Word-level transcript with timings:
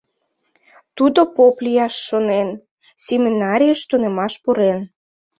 Тудо 0.97 1.21
поп 1.35 1.55
лияш 1.65 1.93
шонен, 2.07 2.49
семинарийыш 3.05 3.81
тунемаш 3.89 4.33
пурен. 4.43 4.79